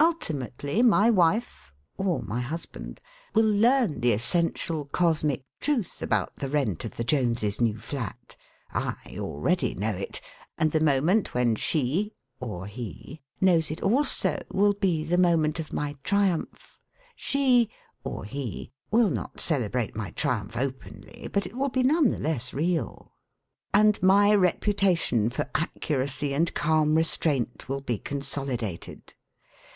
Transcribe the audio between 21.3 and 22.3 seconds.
but it will be none the